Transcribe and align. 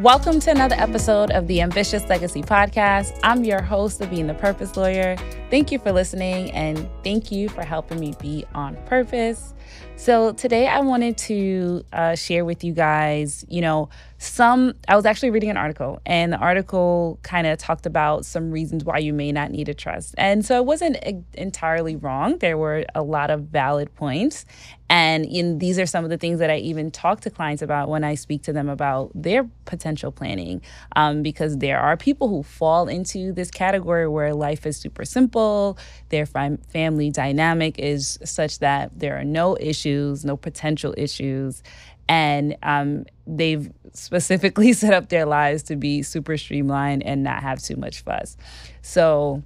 Welcome 0.00 0.40
to 0.40 0.50
another 0.50 0.76
episode 0.78 1.30
of 1.30 1.46
the 1.46 1.60
Ambitious 1.60 2.08
Legacy 2.08 2.40
Podcast. 2.40 3.20
I'm 3.22 3.44
your 3.44 3.60
host 3.60 4.00
of 4.00 4.08
Being 4.08 4.28
the 4.28 4.32
Purpose 4.34 4.74
Lawyer. 4.74 5.18
Thank 5.50 5.70
you 5.70 5.78
for 5.78 5.92
listening 5.92 6.50
and 6.52 6.88
thank 7.04 7.30
you 7.30 7.50
for 7.50 7.62
helping 7.62 8.00
me 8.00 8.14
be 8.18 8.46
on 8.54 8.76
purpose. 8.86 9.52
So, 9.96 10.32
today 10.32 10.66
I 10.66 10.80
wanted 10.80 11.18
to 11.18 11.84
uh, 11.92 12.14
share 12.14 12.46
with 12.46 12.64
you 12.64 12.72
guys, 12.72 13.44
you 13.46 13.60
know, 13.60 13.90
some, 14.16 14.72
I 14.88 14.96
was 14.96 15.04
actually 15.04 15.30
reading 15.30 15.50
an 15.50 15.58
article, 15.58 16.00
and 16.06 16.32
the 16.32 16.38
article 16.38 17.18
kind 17.22 17.46
of 17.46 17.58
talked 17.58 17.84
about 17.84 18.24
some 18.24 18.50
reasons 18.50 18.84
why 18.84 18.98
you 18.98 19.12
may 19.12 19.32
not 19.32 19.50
need 19.50 19.68
a 19.68 19.74
trust. 19.74 20.14
And 20.16 20.44
so 20.44 20.56
it 20.56 20.64
wasn't 20.64 20.96
entirely 21.34 21.96
wrong. 21.96 22.38
There 22.38 22.56
were 22.56 22.86
a 22.94 23.02
lot 23.02 23.30
of 23.30 23.42
valid 23.42 23.94
points. 23.94 24.46
And 24.90 25.24
in, 25.24 25.60
these 25.60 25.78
are 25.78 25.86
some 25.86 26.02
of 26.02 26.10
the 26.10 26.18
things 26.18 26.40
that 26.40 26.50
I 26.50 26.56
even 26.56 26.90
talk 26.90 27.20
to 27.20 27.30
clients 27.30 27.62
about 27.62 27.88
when 27.88 28.02
I 28.02 28.16
speak 28.16 28.42
to 28.42 28.52
them 28.52 28.68
about 28.68 29.12
their 29.14 29.48
potential 29.64 30.10
planning, 30.10 30.62
um, 30.96 31.22
because 31.22 31.58
there 31.58 31.78
are 31.78 31.96
people 31.96 32.28
who 32.28 32.42
fall 32.42 32.88
into 32.88 33.32
this 33.32 33.52
category 33.52 34.08
where 34.08 34.34
life 34.34 34.66
is 34.66 34.76
super 34.76 35.04
simple, 35.04 35.78
their 36.08 36.26
family 36.26 37.10
dynamic 37.10 37.78
is 37.78 38.18
such 38.24 38.58
that 38.58 38.90
there 38.98 39.16
are 39.16 39.24
no 39.24 39.56
issues, 39.60 40.24
no 40.24 40.36
potential 40.36 40.92
issues 40.98 41.62
and 42.10 42.56
um, 42.64 43.06
they've 43.24 43.70
specifically 43.92 44.72
set 44.74 44.92
up 44.92 45.08
their 45.10 45.24
lives 45.24 45.62
to 45.62 45.76
be 45.76 46.02
super 46.02 46.36
streamlined 46.36 47.04
and 47.04 47.22
not 47.22 47.40
have 47.40 47.62
too 47.62 47.76
much 47.76 48.02
fuss. 48.02 48.36
So 48.82 49.44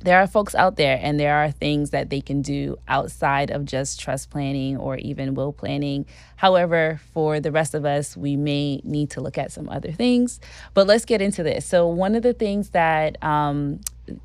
there 0.00 0.20
are 0.20 0.26
folks 0.26 0.54
out 0.54 0.76
there, 0.76 0.98
and 1.02 1.18
there 1.18 1.34
are 1.34 1.50
things 1.50 1.90
that 1.90 2.10
they 2.10 2.20
can 2.20 2.42
do 2.42 2.76
outside 2.86 3.50
of 3.50 3.64
just 3.64 4.00
trust 4.00 4.30
planning 4.30 4.76
or 4.76 4.96
even 4.96 5.34
will 5.34 5.52
planning. 5.52 6.06
However, 6.36 7.00
for 7.12 7.40
the 7.40 7.50
rest 7.50 7.74
of 7.74 7.84
us, 7.84 8.16
we 8.16 8.36
may 8.36 8.80
need 8.84 9.10
to 9.10 9.20
look 9.20 9.38
at 9.38 9.50
some 9.50 9.68
other 9.68 9.90
things. 9.90 10.40
But 10.74 10.86
let's 10.86 11.04
get 11.04 11.20
into 11.20 11.42
this. 11.42 11.66
So, 11.66 11.88
one 11.88 12.14
of 12.14 12.22
the 12.22 12.32
things 12.32 12.70
that 12.70 13.22
um, 13.24 13.80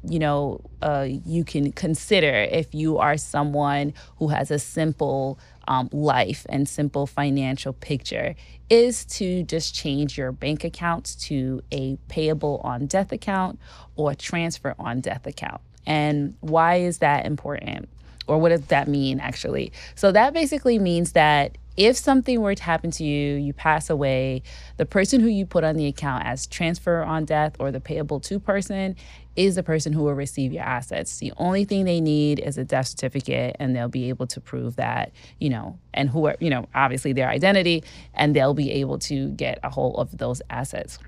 you 0.08 0.20
know 0.20 0.62
uh, 0.82 1.08
you 1.26 1.44
can 1.44 1.72
consider 1.72 2.48
if 2.52 2.74
you 2.74 2.98
are 2.98 3.18
someone 3.18 3.94
who 4.18 4.28
has 4.30 4.52
a 4.52 4.60
simple 4.60 5.40
um, 5.68 5.90
life 5.92 6.46
and 6.50 6.68
simple 6.68 7.08
financial 7.08 7.74
picture 7.74 8.36
is 8.70 9.06
to 9.06 9.44
just 9.44 9.76
change 9.76 10.18
your 10.18 10.32
bank 10.32 10.64
accounts 10.64 11.16
to 11.16 11.62
a 11.72 11.98
payable 12.08 12.60
on 12.64 12.86
death 12.86 13.12
account 13.12 13.60
or 13.96 14.14
transfer 14.16 14.76
on 14.80 15.00
death 15.00 15.26
account. 15.28 15.62
And 15.86 16.36
why 16.42 16.76
is 16.78 17.00
that 17.00 17.26
important? 17.26 17.90
Or 18.28 18.38
what 18.40 18.50
does 18.50 18.66
that 18.68 18.88
mean 18.88 19.20
actually? 19.20 19.72
So, 19.96 20.12
that 20.14 20.34
basically 20.34 20.80
means 20.80 21.12
that 21.12 21.58
if 21.76 21.98
something 21.98 22.40
were 22.40 22.56
to 22.56 22.64
happen 22.64 22.92
to 22.92 23.04
you, 23.04 23.36
you 23.36 23.52
pass 23.52 23.90
away, 23.90 24.44
the 24.78 24.86
person 24.86 25.20
who 25.20 25.28
you 25.28 25.46
put 25.46 25.64
on 25.64 25.76
the 25.76 25.88
account 25.88 26.26
as 26.26 26.46
transfer 26.46 27.02
on 27.02 27.26
death 27.26 27.56
or 27.60 27.72
the 27.72 27.80
payable 27.80 28.20
to 28.22 28.40
person 28.40 28.96
is 29.36 29.56
the 29.56 29.64
person 29.64 29.94
who 29.94 30.04
will 30.04 30.14
receive 30.14 30.54
your 30.54 30.64
assets. 30.64 31.18
The 31.18 31.34
only 31.38 31.66
thing 31.66 31.86
they 31.86 32.02
need 32.02 32.40
is 32.40 32.58
a 32.58 32.64
death 32.64 32.88
certificate 32.88 33.56
and 33.60 33.76
they'll 33.76 33.88
be 33.88 34.10
able 34.10 34.28
to 34.28 34.42
prove 34.42 34.76
that, 34.76 35.12
you 35.40 35.50
know, 35.50 35.80
and 35.94 36.10
who 36.10 36.28
are, 36.28 36.36
you 36.40 36.50
know, 36.50 36.68
obviously 36.76 37.14
their 37.14 37.30
identity 37.30 37.84
and 38.14 38.36
they'll 38.36 38.54
be 38.54 38.72
able 38.72 39.00
to 39.00 39.30
get 39.30 39.60
a 39.64 39.70
hold 39.70 39.96
of 39.98 40.18
those 40.18 40.42
assets 40.50 41.00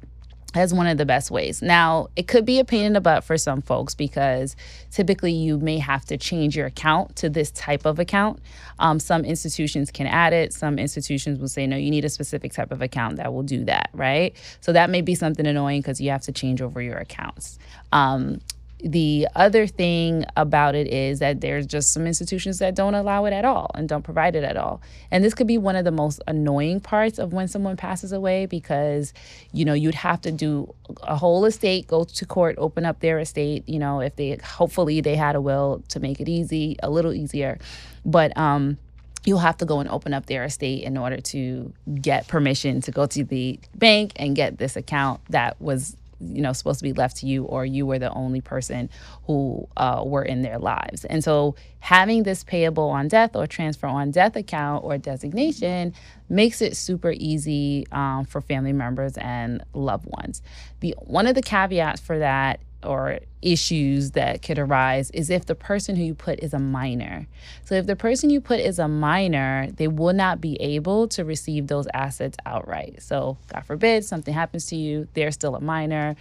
as 0.56 0.73
one 0.73 0.88
of 0.88 0.98
the 0.98 1.06
best 1.06 1.31
ways. 1.31 1.61
Now, 1.61 2.08
it 2.16 2.28
could 2.28 2.45
be 2.45 2.59
a 2.59 2.66
pain 2.66 2.86
in 2.86 2.94
the 2.94 3.02
butt 3.02 3.23
for 3.23 3.38
some 3.38 3.61
folks 3.61 3.95
because 3.95 4.56
typically 4.92 5.31
you 5.31 5.58
may 5.58 5.78
have 5.80 6.06
to 6.06 6.17
change 6.17 6.56
your 6.56 6.66
account 6.67 7.16
to 7.17 7.30
this 7.30 7.52
type 7.52 7.85
of 7.85 8.00
account. 8.00 8.40
Um, 8.80 9.00
some 9.00 9.25
institutions 9.25 9.91
can 9.91 10.07
add 10.07 10.34
it. 10.34 10.53
Some 10.53 10.80
institutions 10.80 11.40
will 11.40 11.47
say, 11.47 11.68
no, 11.68 11.78
you 11.78 11.91
need 11.91 12.06
a 12.06 12.09
specific 12.09 12.53
type 12.53 12.72
of 12.72 12.81
account 12.81 13.18
that 13.18 13.34
will 13.34 13.44
do 13.44 13.66
that, 13.66 13.90
right? 13.94 14.35
So 14.62 14.74
that 14.74 14.90
may 14.90 15.02
be 15.02 15.16
something 15.16 15.46
annoying 15.46 15.81
because 15.81 16.00
you 16.02 16.09
have 16.12 16.22
to 16.24 16.31
change 16.31 16.62
over 16.62 16.81
your 16.81 16.97
accounts. 16.97 17.59
Um, 17.91 18.40
the 18.84 19.28
other 19.36 19.68
thing 19.68 20.25
about 20.36 20.75
it 20.75 20.88
is 20.88 21.19
that 21.19 21.41
there's 21.41 21.66
just 21.66 21.94
some 21.94 22.06
institutions 22.06 22.59
that 22.59 22.75
don't 22.75 22.94
allow 22.94 23.25
it 23.25 23.34
at 23.34 23.46
all 23.46 23.72
and 23.74 23.88
don't 23.88 24.03
provide 24.03 24.36
it 24.36 24.44
at 24.44 24.58
all. 24.58 24.81
And 25.12 25.24
this 25.24 25.34
could 25.34 25.47
be 25.47 25.58
one 25.58 25.75
of 25.75 25.86
the 25.86 25.91
most 25.91 26.22
annoying 26.28 26.81
parts 26.81 27.18
of 27.18 27.34
when 27.34 27.47
someone 27.47 27.78
passes 27.78 28.12
away 28.12 28.46
because, 28.46 29.13
you 29.53 29.66
know, 29.66 29.74
you'd 29.74 29.96
have 29.96 30.22
to 30.22 30.31
do 30.31 30.74
a 31.03 31.16
whole 31.16 31.46
estate, 31.46 31.88
go 31.88 32.03
to 32.03 32.25
court, 32.25 32.56
open 32.58 32.86
up 32.86 33.00
their 33.00 33.19
estate, 33.19 33.68
you 33.68 33.80
know, 33.80 34.02
if 34.02 34.16
they 34.18 34.38
hopefully 34.44 35.02
they 35.02 35.16
had 35.16 35.36
a 35.36 35.42
will 35.42 35.81
to 35.90 36.00
make 36.00 36.19
it 36.19 36.28
easy, 36.28 36.75
a 36.84 36.90
little 36.90 37.13
easier. 37.13 37.57
But 38.06 38.38
um 38.38 38.78
you'll 39.25 39.40
have 39.40 39.57
to 39.57 39.66
go 39.66 39.80
and 39.80 39.90
open 39.90 40.13
up 40.13 40.28
their 40.28 40.44
estate 40.44 40.84
in 40.84 40.97
order 40.97 41.19
to 41.19 41.74
get 42.00 42.28
permission 42.28 42.80
to 42.81 42.92
go 42.92 43.07
to 43.07 43.24
the 43.24 43.59
bank 43.74 44.13
and 44.18 44.36
get 44.36 44.59
this 44.59 44.75
account 44.75 45.19
that 45.30 45.59
was 45.59 45.97
you 46.20 46.42
know 46.42 46.53
supposed 46.53 46.80
to 46.80 46.84
be 46.84 46.94
left 46.94 47.18
to 47.18 47.28
you 47.28 47.44
or 47.44 47.66
you 47.66 47.86
were 47.86 48.00
the 48.00 48.12
only 48.12 48.42
person 48.42 48.90
who 49.26 49.68
uh, 49.78 50.03
were 50.06 50.24
in 50.24 50.42
their 50.42 50.59
lives. 50.59 51.06
And 51.06 51.24
so 51.24 51.56
having 51.80 52.24
this 52.24 52.44
payable 52.44 52.90
on 52.90 53.08
death 53.08 53.36
or 53.36 53.48
transfer 53.48 53.88
on 53.88 54.12
death 54.12 54.36
account 54.36 54.84
or 54.84 54.98
designation 54.98 55.94
makes 56.30 56.62
it 56.62 56.75
super 56.75 57.12
easy 57.12 57.86
um, 57.92 58.25
for 58.25 58.42
family 58.42 58.74
members 58.74 59.18
and 59.18 59.64
loved 59.74 60.06
ones. 60.08 60.42
The 60.80 60.96
one 61.00 61.28
of 61.28 61.36
the 61.36 61.42
caveats 61.42 62.02
for 62.02 62.20
that 62.20 62.59
or 62.85 63.19
issues 63.41 64.12
that 64.12 64.41
could 64.41 64.57
arise 64.57 65.12
is 65.12 65.29
if 65.29 65.46
the 65.46 65.56
person 65.56 65.96
who 65.96 66.03
you 66.03 66.16
put 66.16 66.40
is 66.40 66.53
a 66.53 66.59
minor. 66.59 67.28
So, 67.66 67.75
if 67.75 67.85
the 67.85 67.96
person 67.96 68.29
you 68.29 68.41
put 68.41 68.59
is 68.59 68.79
a 68.79 68.88
minor, 68.88 69.69
they 69.75 69.88
will 69.88 70.13
not 70.13 70.41
be 70.41 70.56
able 70.62 71.07
to 71.09 71.24
receive 71.24 71.68
those 71.68 71.88
assets 71.94 72.38
outright. 72.45 73.01
So, 73.01 73.38
God 73.53 73.66
forbid 73.66 74.06
something 74.06 74.34
happens 74.34 74.66
to 74.68 74.75
you, 74.75 75.07
they're 75.13 75.31
still 75.31 75.56
a 75.56 75.62
minor. 75.62 76.16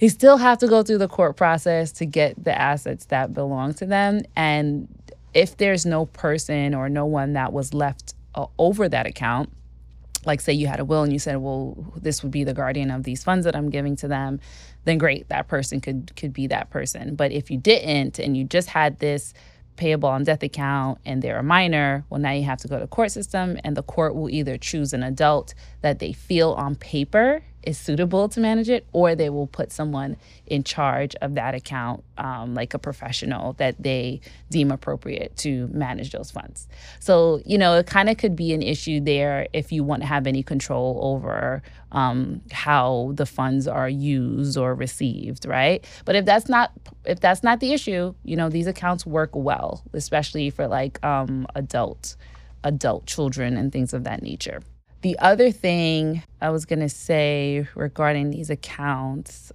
They 0.00 0.08
still 0.08 0.38
have 0.38 0.58
to 0.58 0.68
go 0.68 0.82
through 0.82 0.98
the 0.98 1.08
court 1.08 1.36
process 1.36 1.92
to 1.92 2.06
get 2.06 2.42
the 2.42 2.58
assets 2.58 3.04
that 3.06 3.34
belong 3.34 3.74
to 3.74 3.86
them. 3.86 4.22
And 4.34 4.88
if 5.34 5.58
there's 5.58 5.84
no 5.84 6.06
person 6.06 6.74
or 6.74 6.88
no 6.88 7.04
one 7.04 7.34
that 7.34 7.52
was 7.52 7.74
left 7.74 8.14
uh, 8.34 8.46
over 8.58 8.88
that 8.88 9.06
account, 9.06 9.50
like 10.26 10.40
say 10.40 10.52
you 10.52 10.66
had 10.66 10.80
a 10.80 10.84
will 10.84 11.02
and 11.02 11.12
you 11.12 11.18
said 11.18 11.36
well 11.38 11.74
this 11.96 12.22
would 12.22 12.32
be 12.32 12.44
the 12.44 12.52
guardian 12.52 12.90
of 12.90 13.04
these 13.04 13.24
funds 13.24 13.44
that 13.44 13.56
i'm 13.56 13.70
giving 13.70 13.96
to 13.96 14.08
them 14.08 14.40
then 14.84 14.98
great 14.98 15.28
that 15.28 15.48
person 15.48 15.80
could 15.80 16.14
could 16.16 16.32
be 16.32 16.46
that 16.48 16.70
person. 16.70 17.14
But 17.14 17.32
if 17.32 17.50
you 17.50 17.58
didn't 17.58 18.18
and 18.18 18.36
you 18.36 18.44
just 18.44 18.68
had 18.68 18.98
this 18.98 19.34
payable 19.76 20.08
on 20.08 20.24
death 20.24 20.42
account 20.42 20.98
and 21.06 21.22
they're 21.22 21.38
a 21.38 21.42
minor 21.42 22.04
well 22.10 22.20
now 22.20 22.32
you 22.32 22.42
have 22.42 22.58
to 22.58 22.68
go 22.68 22.78
to 22.78 22.86
court 22.86 23.10
system 23.10 23.56
and 23.64 23.74
the 23.76 23.82
court 23.82 24.14
will 24.14 24.28
either 24.28 24.58
choose 24.58 24.92
an 24.92 25.02
adult 25.02 25.54
that 25.80 26.00
they 26.00 26.12
feel 26.12 26.52
on 26.52 26.76
paper 26.76 27.42
is 27.62 27.78
suitable 27.78 28.28
to 28.28 28.40
manage 28.40 28.68
it, 28.68 28.86
or 28.92 29.14
they 29.14 29.30
will 29.30 29.46
put 29.46 29.72
someone 29.72 30.16
in 30.46 30.64
charge 30.64 31.14
of 31.16 31.34
that 31.34 31.54
account, 31.54 32.02
um, 32.18 32.54
like 32.54 32.74
a 32.74 32.78
professional 32.78 33.52
that 33.54 33.80
they 33.82 34.20
deem 34.50 34.70
appropriate 34.70 35.36
to 35.36 35.68
manage 35.68 36.12
those 36.12 36.30
funds. 36.30 36.68
So, 36.98 37.40
you 37.44 37.58
know, 37.58 37.74
it 37.74 37.86
kind 37.86 38.08
of 38.08 38.16
could 38.16 38.34
be 38.34 38.52
an 38.52 38.62
issue 38.62 39.00
there 39.00 39.46
if 39.52 39.72
you 39.72 39.84
want 39.84 40.02
to 40.02 40.06
have 40.06 40.26
any 40.26 40.42
control 40.42 40.98
over 41.02 41.62
um, 41.92 42.40
how 42.50 43.12
the 43.14 43.26
funds 43.26 43.66
are 43.66 43.88
used 43.88 44.56
or 44.56 44.74
received, 44.74 45.46
right? 45.46 45.84
But 46.04 46.16
if 46.16 46.24
that's 46.24 46.48
not 46.48 46.72
if 47.04 47.20
that's 47.20 47.42
not 47.42 47.60
the 47.60 47.72
issue, 47.72 48.14
you 48.24 48.36
know, 48.36 48.48
these 48.48 48.66
accounts 48.66 49.06
work 49.06 49.30
well, 49.34 49.82
especially 49.92 50.50
for 50.50 50.66
like 50.66 51.02
um, 51.04 51.46
adult 51.54 52.16
adult 52.64 53.06
children 53.06 53.56
and 53.56 53.72
things 53.72 53.92
of 53.92 54.04
that 54.04 54.22
nature. 54.22 54.60
The 55.02 55.18
other 55.18 55.50
thing 55.50 56.22
I 56.40 56.50
was 56.50 56.66
going 56.66 56.80
to 56.80 56.88
say 56.88 57.66
regarding 57.74 58.30
these 58.30 58.50
accounts, 58.50 59.50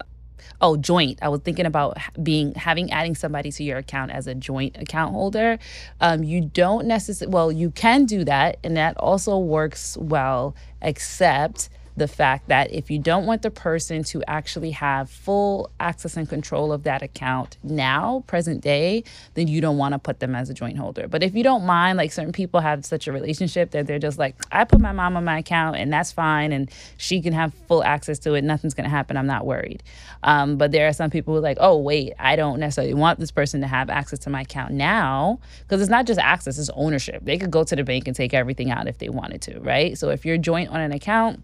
oh, 0.60 0.76
joint. 0.78 1.20
I 1.22 1.30
was 1.30 1.42
thinking 1.42 1.68
about 1.68 1.98
being 2.22 2.54
having 2.56 2.92
adding 2.92 3.14
somebody 3.14 3.52
to 3.52 3.64
your 3.64 3.78
account 3.78 4.12
as 4.12 4.26
a 4.26 4.34
joint 4.34 4.78
account 4.78 5.14
holder. 5.14 5.60
Um, 6.02 6.24
you 6.24 6.42
don't 6.42 6.88
necessarily, 6.88 7.32
well, 7.32 7.52
you 7.52 7.70
can 7.72 8.06
do 8.06 8.24
that, 8.24 8.58
and 8.64 8.76
that 8.76 8.98
also 8.98 9.38
works 9.38 9.98
well, 9.98 10.56
except 10.82 11.70
the 11.98 12.08
fact 12.08 12.50
that 12.50 12.72
if 12.72 12.92
you 12.92 13.00
don't 13.00 13.26
want 13.26 13.42
the 13.42 13.52
person 13.52 14.04
to 14.04 14.24
actually 14.28 14.72
have 14.72 15.10
full 15.10 15.70
access 15.80 16.18
and 16.18 16.28
control 16.28 16.74
of 16.74 16.84
that 16.84 17.02
account 17.02 17.58
now, 17.64 18.24
present 18.28 18.62
day, 18.62 19.04
then 19.36 19.48
you 19.48 19.62
don't 19.62 19.78
want 19.78 19.94
to 19.94 20.00
put 20.00 20.20
them 20.20 20.36
as 20.36 20.50
a 20.50 20.54
joint 20.54 20.78
holder. 20.78 21.08
But 21.08 21.24
if 21.24 21.36
you 21.36 21.44
don't 21.44 21.66
mind, 21.66 21.98
like 21.98 22.12
certain 22.12 22.34
people 22.34 22.60
have 22.60 22.86
such 22.86 23.08
a 23.08 23.14
relationship 23.14 23.72
that 23.72 23.88
they're 23.88 24.00
just 24.00 24.18
like, 24.18 24.36
I 24.52 24.66
put 24.66 24.82
my 24.82 24.92
mom 24.92 25.16
on 25.16 25.24
my 25.24 25.40
account 25.40 25.78
and 25.78 25.92
that's 25.92 26.12
fine, 26.12 26.52
and 26.52 26.70
she 26.98 27.22
can 27.22 27.34
have 27.34 27.54
full 27.68 27.84
access 27.84 28.20
to 28.20 28.34
it. 28.34 28.44
Nothing's 28.44 28.74
going 28.74 28.86
to 28.86 28.90
happen. 28.90 29.16
I'm 29.16 29.28
not 29.28 29.46
worried. 29.46 29.82
Um, 30.24 30.58
but 30.58 30.72
there 30.72 30.88
are 30.88 30.94
some 30.94 31.10
people 31.10 31.34
who 31.34 31.38
are 31.38 31.44
like, 31.44 31.58
oh, 31.60 31.78
wait, 31.78 32.14
I 32.20 32.36
don't 32.36 32.60
necessarily 32.60 32.94
want 32.94 33.20
this 33.20 33.32
person 33.32 33.62
to 33.62 33.68
have 33.68 33.90
access 33.90 34.20
to 34.20 34.30
my 34.30 34.42
account 34.42 34.74
now 34.74 35.40
because 35.62 35.82
it's 35.82 35.90
not 35.90 36.06
just 36.06 36.20
access, 36.20 36.60
it's 36.60 36.70
ownership. 36.74 37.24
They 37.24 37.38
could 37.38 37.52
go 37.52 37.64
to 37.64 37.76
the 37.76 37.84
bank 37.84 38.08
and 38.08 38.16
take 38.16 38.34
everything 38.34 38.70
out 38.70 38.88
if 38.88 38.98
they 38.98 39.10
wanted 39.10 39.42
to, 39.44 39.60
right? 39.62 39.98
So 39.98 40.10
if 40.10 40.26
you're 40.26 40.38
joint 40.38 40.70
on 40.70 40.82
an 40.82 40.92
account, 40.92 41.42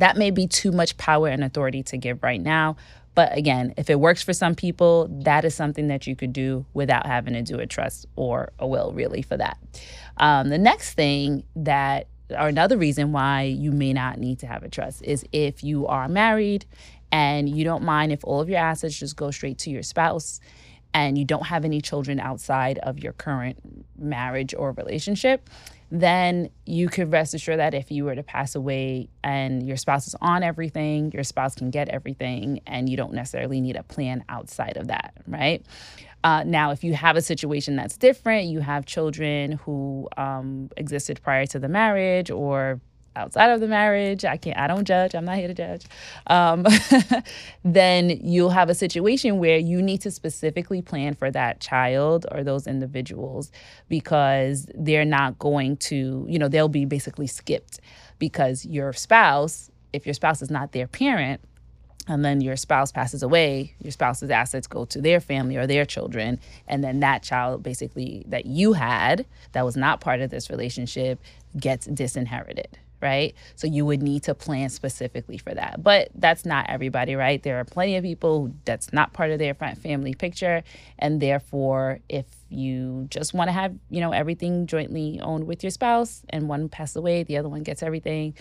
that 0.00 0.16
may 0.16 0.30
be 0.30 0.46
too 0.46 0.72
much 0.72 0.96
power 0.96 1.28
and 1.28 1.44
authority 1.44 1.82
to 1.84 1.96
give 1.96 2.22
right 2.22 2.40
now. 2.40 2.76
But 3.14 3.36
again, 3.36 3.74
if 3.76 3.90
it 3.90 3.98
works 3.98 4.22
for 4.22 4.32
some 4.32 4.54
people, 4.54 5.08
that 5.24 5.44
is 5.44 5.54
something 5.54 5.88
that 5.88 6.06
you 6.06 6.14
could 6.14 6.32
do 6.32 6.64
without 6.72 7.04
having 7.04 7.34
to 7.34 7.42
do 7.42 7.58
a 7.58 7.66
trust 7.66 8.06
or 8.14 8.52
a 8.60 8.66
will, 8.66 8.92
really, 8.92 9.22
for 9.22 9.36
that. 9.36 9.58
Um, 10.18 10.50
the 10.50 10.58
next 10.58 10.94
thing 10.94 11.42
that 11.56 12.06
or 12.30 12.48
another 12.48 12.76
reason 12.76 13.12
why 13.12 13.42
you 13.42 13.72
may 13.72 13.92
not 13.92 14.18
need 14.18 14.38
to 14.40 14.46
have 14.46 14.62
a 14.62 14.68
trust 14.68 15.02
is 15.02 15.24
if 15.32 15.64
you 15.64 15.86
are 15.86 16.08
married 16.08 16.66
and 17.10 17.48
you 17.48 17.64
don't 17.64 17.82
mind 17.82 18.12
if 18.12 18.22
all 18.22 18.40
of 18.40 18.48
your 18.48 18.58
assets 18.58 18.98
just 18.98 19.16
go 19.16 19.30
straight 19.30 19.58
to 19.58 19.70
your 19.70 19.82
spouse 19.82 20.40
and 20.94 21.16
you 21.16 21.24
don't 21.24 21.46
have 21.46 21.64
any 21.64 21.80
children 21.80 22.20
outside 22.20 22.78
of 22.78 22.98
your 22.98 23.12
current 23.14 23.58
marriage 23.98 24.54
or 24.54 24.72
relationship, 24.72 25.48
then 25.90 26.50
you 26.66 26.88
could 26.88 27.10
rest 27.10 27.34
assured 27.34 27.58
that 27.58 27.74
if 27.74 27.90
you 27.90 28.04
were 28.04 28.14
to 28.14 28.22
pass 28.22 28.54
away 28.54 29.08
and 29.24 29.66
your 29.66 29.76
spouse 29.76 30.06
is 30.06 30.14
on 30.20 30.42
everything, 30.42 31.10
your 31.12 31.24
spouse 31.24 31.54
can 31.54 31.70
get 31.70 31.88
everything, 31.88 32.60
and 32.66 32.88
you 32.88 32.96
don't 32.96 33.14
necessarily 33.14 33.60
need 33.60 33.76
a 33.76 33.82
plan 33.82 34.24
outside 34.28 34.76
of 34.76 34.88
that, 34.88 35.14
right? 35.26 35.64
Uh, 36.24 36.42
now, 36.44 36.72
if 36.72 36.84
you 36.84 36.94
have 36.94 37.16
a 37.16 37.22
situation 37.22 37.76
that's 37.76 37.96
different, 37.96 38.46
you 38.46 38.60
have 38.60 38.84
children 38.84 39.52
who 39.52 40.08
um, 40.16 40.68
existed 40.76 41.20
prior 41.22 41.46
to 41.46 41.58
the 41.58 41.68
marriage 41.68 42.30
or 42.30 42.80
outside 43.18 43.50
of 43.50 43.60
the 43.60 43.66
marriage, 43.66 44.24
I 44.24 44.36
can't, 44.36 44.56
I 44.56 44.66
don't 44.66 44.84
judge, 44.84 45.14
I'm 45.14 45.24
not 45.24 45.36
here 45.36 45.48
to 45.48 45.54
judge, 45.54 45.86
um, 46.28 46.64
then 47.64 48.10
you'll 48.22 48.50
have 48.50 48.70
a 48.70 48.74
situation 48.74 49.38
where 49.38 49.58
you 49.58 49.82
need 49.82 50.00
to 50.02 50.10
specifically 50.10 50.80
plan 50.80 51.14
for 51.14 51.30
that 51.30 51.60
child 51.60 52.26
or 52.30 52.44
those 52.44 52.66
individuals 52.66 53.50
because 53.88 54.68
they're 54.74 55.04
not 55.04 55.38
going 55.38 55.76
to, 55.76 56.24
you 56.28 56.38
know, 56.38 56.48
they'll 56.48 56.68
be 56.68 56.84
basically 56.84 57.26
skipped 57.26 57.80
because 58.18 58.64
your 58.64 58.92
spouse, 58.92 59.70
if 59.92 60.06
your 60.06 60.14
spouse 60.14 60.40
is 60.40 60.50
not 60.50 60.72
their 60.72 60.86
parent, 60.86 61.40
and 62.10 62.24
then 62.24 62.40
your 62.40 62.56
spouse 62.56 62.90
passes 62.90 63.22
away, 63.22 63.74
your 63.82 63.92
spouse's 63.92 64.30
assets 64.30 64.66
go 64.66 64.86
to 64.86 65.00
their 65.00 65.20
family 65.20 65.56
or 65.56 65.66
their 65.66 65.84
children, 65.84 66.40
and 66.66 66.82
then 66.82 67.00
that 67.00 67.22
child 67.22 67.62
basically 67.62 68.24
that 68.28 68.46
you 68.46 68.72
had 68.72 69.26
that 69.52 69.64
was 69.64 69.76
not 69.76 70.00
part 70.00 70.20
of 70.20 70.30
this 70.30 70.48
relationship 70.48 71.20
gets 71.58 71.86
disinherited 71.86 72.78
right? 73.00 73.34
So 73.56 73.66
you 73.66 73.84
would 73.86 74.02
need 74.02 74.24
to 74.24 74.34
plan 74.34 74.68
specifically 74.68 75.38
for 75.38 75.54
that. 75.54 75.82
But 75.82 76.10
that's 76.14 76.44
not 76.44 76.66
everybody, 76.68 77.14
right? 77.14 77.42
There 77.42 77.58
are 77.58 77.64
plenty 77.64 77.96
of 77.96 78.04
people 78.04 78.52
that's 78.64 78.92
not 78.92 79.12
part 79.12 79.30
of 79.30 79.38
their 79.38 79.54
front 79.54 79.78
family 79.78 80.14
picture 80.14 80.62
and 80.98 81.20
therefore 81.20 82.00
if 82.08 82.26
you 82.48 83.06
just 83.10 83.34
want 83.34 83.48
to 83.48 83.52
have, 83.52 83.74
you 83.90 84.00
know, 84.00 84.12
everything 84.12 84.66
jointly 84.66 85.20
owned 85.22 85.46
with 85.46 85.62
your 85.62 85.70
spouse 85.70 86.22
and 86.30 86.48
one 86.48 86.68
passes 86.68 86.96
away, 86.96 87.22
the 87.22 87.36
other 87.36 87.48
one 87.48 87.62
gets 87.62 87.82
everything, 87.82 88.34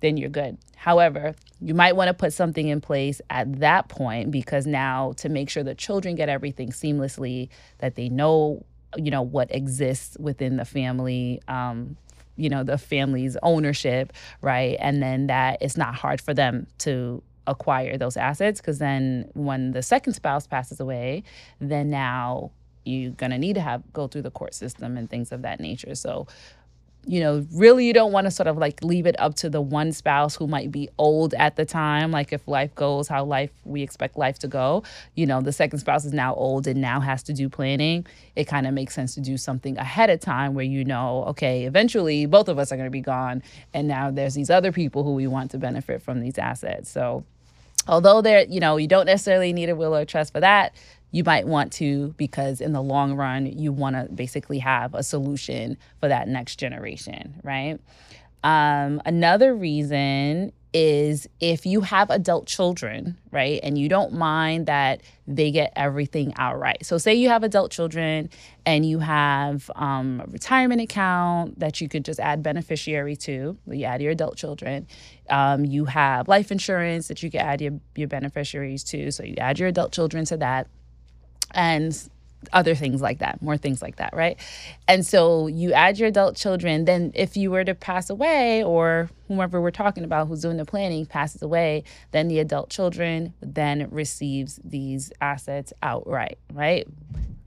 then 0.00 0.16
you're 0.16 0.30
good. 0.30 0.58
However, 0.76 1.34
you 1.60 1.74
might 1.74 1.94
want 1.94 2.08
to 2.08 2.14
put 2.14 2.32
something 2.32 2.68
in 2.68 2.80
place 2.80 3.20
at 3.28 3.60
that 3.60 3.88
point 3.88 4.30
because 4.30 4.66
now 4.66 5.12
to 5.18 5.28
make 5.28 5.50
sure 5.50 5.62
the 5.62 5.74
children 5.74 6.14
get 6.14 6.28
everything 6.28 6.70
seamlessly, 6.70 7.48
that 7.78 7.96
they 7.96 8.08
know 8.08 8.64
you 8.96 9.10
know 9.10 9.22
what 9.22 9.54
exists 9.54 10.16
within 10.18 10.56
the 10.56 10.64
family 10.64 11.40
um, 11.48 11.96
you 12.40 12.48
know 12.48 12.62
the 12.62 12.78
family's 12.78 13.36
ownership 13.42 14.12
right? 14.40 14.76
And 14.80 15.02
then 15.02 15.26
that 15.26 15.58
it's 15.60 15.76
not 15.76 15.94
hard 15.94 16.20
for 16.20 16.34
them 16.34 16.66
to 16.78 17.22
acquire 17.46 17.96
those 17.98 18.16
assets 18.16 18.60
because 18.60 18.78
then 18.78 19.28
when 19.34 19.72
the 19.72 19.82
second 19.82 20.12
spouse 20.12 20.46
passes 20.46 20.78
away 20.78 21.22
then 21.60 21.90
now 21.90 22.50
you're 22.84 23.12
going 23.12 23.30
to 23.30 23.38
need 23.38 23.54
to 23.54 23.60
have 23.60 23.82
go 23.92 24.06
through 24.06 24.22
the 24.22 24.30
court 24.30 24.54
system 24.54 24.96
and 24.96 25.10
things 25.10 25.32
of 25.32 25.42
that 25.42 25.60
nature. 25.60 25.94
So 25.94 26.26
you 27.06 27.20
know, 27.20 27.46
really 27.52 27.86
you 27.86 27.92
don't 27.92 28.12
want 28.12 28.26
to 28.26 28.30
sort 28.30 28.46
of 28.46 28.58
like 28.58 28.82
leave 28.82 29.06
it 29.06 29.18
up 29.18 29.34
to 29.36 29.48
the 29.48 29.60
one 29.60 29.92
spouse 29.92 30.36
who 30.36 30.46
might 30.46 30.70
be 30.70 30.88
old 30.98 31.32
at 31.34 31.56
the 31.56 31.64
time. 31.64 32.10
Like 32.10 32.32
if 32.32 32.46
life 32.46 32.74
goes 32.74 33.08
how 33.08 33.24
life 33.24 33.50
we 33.64 33.82
expect 33.82 34.18
life 34.18 34.38
to 34.40 34.48
go, 34.48 34.82
you 35.14 35.26
know, 35.26 35.40
the 35.40 35.52
second 35.52 35.78
spouse 35.78 36.04
is 36.04 36.12
now 36.12 36.34
old 36.34 36.66
and 36.66 36.80
now 36.80 37.00
has 37.00 37.22
to 37.24 37.32
do 37.32 37.48
planning. 37.48 38.06
It 38.36 38.44
kind 38.44 38.66
of 38.66 38.74
makes 38.74 38.94
sense 38.94 39.14
to 39.14 39.20
do 39.20 39.36
something 39.38 39.78
ahead 39.78 40.10
of 40.10 40.20
time 40.20 40.54
where 40.54 40.64
you 40.64 40.84
know, 40.84 41.24
okay, 41.28 41.64
eventually 41.64 42.26
both 42.26 42.48
of 42.48 42.58
us 42.58 42.70
are 42.70 42.76
going 42.76 42.86
to 42.86 42.90
be 42.90 43.00
gone, 43.00 43.42
and 43.72 43.88
now 43.88 44.10
there's 44.10 44.34
these 44.34 44.50
other 44.50 44.72
people 44.72 45.02
who 45.02 45.14
we 45.14 45.26
want 45.26 45.50
to 45.52 45.58
benefit 45.58 46.02
from 46.02 46.20
these 46.20 46.38
assets. 46.38 46.90
So 46.90 47.24
although 47.88 48.20
there, 48.20 48.44
you 48.44 48.60
know, 48.60 48.76
you 48.76 48.86
don't 48.86 49.06
necessarily 49.06 49.52
need 49.52 49.70
a 49.70 49.76
will 49.76 49.96
or 49.96 50.04
trust 50.04 50.32
for 50.32 50.40
that 50.40 50.74
you 51.10 51.24
might 51.24 51.46
want 51.46 51.72
to 51.72 52.14
because 52.16 52.60
in 52.60 52.72
the 52.72 52.82
long 52.82 53.14
run 53.14 53.46
you 53.46 53.72
want 53.72 53.96
to 53.96 54.12
basically 54.14 54.58
have 54.58 54.94
a 54.94 55.02
solution 55.02 55.76
for 56.00 56.08
that 56.08 56.28
next 56.28 56.56
generation 56.56 57.40
right 57.42 57.78
um, 58.42 59.02
another 59.04 59.54
reason 59.54 60.52
is 60.72 61.28
if 61.40 61.66
you 61.66 61.80
have 61.80 62.10
adult 62.10 62.46
children, 62.46 63.18
right, 63.32 63.58
and 63.62 63.76
you 63.76 63.88
don't 63.88 64.12
mind 64.12 64.66
that 64.66 65.00
they 65.26 65.50
get 65.50 65.72
everything 65.74 66.32
outright. 66.36 66.86
So, 66.86 66.96
say 66.96 67.14
you 67.14 67.28
have 67.28 67.42
adult 67.42 67.72
children 67.72 68.30
and 68.64 68.86
you 68.86 69.00
have 69.00 69.70
um, 69.74 70.22
a 70.24 70.30
retirement 70.30 70.80
account 70.80 71.58
that 71.58 71.80
you 71.80 71.88
could 71.88 72.04
just 72.04 72.20
add 72.20 72.42
beneficiary 72.42 73.16
to, 73.16 73.58
you 73.66 73.84
add 73.84 74.00
your 74.00 74.12
adult 74.12 74.36
children. 74.36 74.86
Um, 75.28 75.64
you 75.64 75.84
have 75.86 76.28
life 76.28 76.50
insurance 76.52 77.08
that 77.08 77.22
you 77.22 77.30
can 77.30 77.40
add 77.40 77.60
your, 77.60 77.72
your 77.96 78.08
beneficiaries 78.08 78.84
to, 78.84 79.10
so 79.10 79.24
you 79.24 79.34
add 79.38 79.58
your 79.58 79.68
adult 79.68 79.92
children 79.92 80.24
to 80.26 80.36
that 80.38 80.68
and 81.52 82.08
other 82.52 82.74
things 82.74 83.02
like 83.02 83.18
that, 83.18 83.40
more 83.42 83.56
things 83.56 83.82
like 83.82 83.96
that, 83.96 84.14
right? 84.14 84.38
And 84.88 85.04
so 85.06 85.46
you 85.46 85.72
add 85.72 85.98
your 85.98 86.08
adult 86.08 86.36
children, 86.36 86.84
then 86.86 87.12
if 87.14 87.36
you 87.36 87.50
were 87.50 87.64
to 87.64 87.74
pass 87.74 88.08
away 88.08 88.64
or 88.64 89.10
whomever 89.28 89.60
we're 89.60 89.70
talking 89.70 90.04
about 90.04 90.28
who's 90.28 90.40
doing 90.40 90.56
the 90.56 90.64
planning 90.64 91.06
passes 91.06 91.42
away, 91.42 91.84
then 92.12 92.28
the 92.28 92.38
adult 92.38 92.70
children 92.70 93.34
then 93.40 93.88
receives 93.90 94.58
these 94.64 95.12
assets 95.20 95.72
outright, 95.82 96.38
right? 96.52 96.86